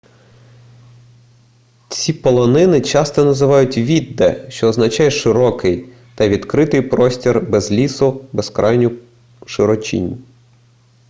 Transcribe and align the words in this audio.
ці 1.89 2.13
полонини 2.13 2.81
часто 2.81 3.25
називають 3.25 3.77
vidde 3.77 4.49
що 4.51 4.67
означає 4.67 5.11
широкий 5.11 5.89
та 6.15 6.27
відкритий 6.27 6.81
простір 6.81 7.41
без 7.41 7.71
лісу 7.71 8.25
безкрайню 8.33 8.91
широчінь 9.45 10.23